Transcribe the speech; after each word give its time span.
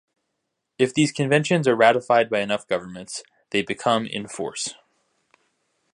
If 0.79 0.95
these 0.95 1.11
conventions 1.11 1.67
are 1.67 1.75
ratified 1.75 2.27
by 2.27 2.39
enough 2.39 2.65
governments, 2.67 3.21
they 3.51 3.61
become 3.61 4.07
in 4.07 4.27
force. 4.27 4.73